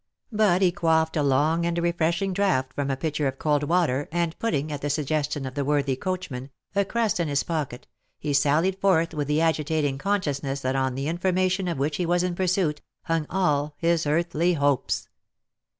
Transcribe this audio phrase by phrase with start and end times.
[0.31, 4.35] But he quaffed a long and refreshing draught from a pitcher of cold water, and
[4.39, 7.85] putting, at the suggestion of the worthy coachman, a crust in his pocket,
[8.17, 12.23] he sallied forth with the agitating consciousness that on the information of which he was
[12.23, 15.07] in pursuit, hung all his earthly hopes.